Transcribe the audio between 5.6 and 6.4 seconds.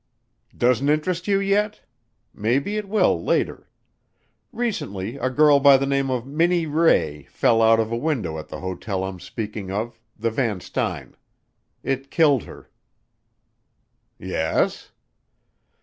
the name of